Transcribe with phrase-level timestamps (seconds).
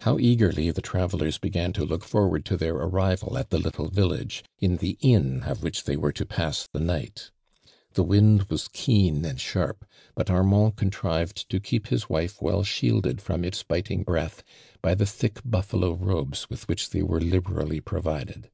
[0.00, 3.88] How eagerly the travellers began to look forward to their an ival at the little
[3.88, 7.30] village, ii) the inn of which they were to pass the inght.
[7.92, 9.84] The wind was keen ancl sharp,
[10.16, 14.42] but Armand contrived to keep his wife well shiekled from its biting breath
[14.82, 18.50] by the tliick bufl'alo robes with which they were liberally provided.